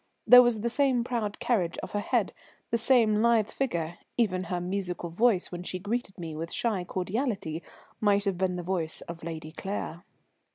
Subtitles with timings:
[0.25, 2.33] There was the same proud carriage of her head,
[2.71, 7.61] the same lithe figure, even her musical voice when she greeted me with shy cordiality
[7.99, 10.03] might have been the voice of Lady Claire.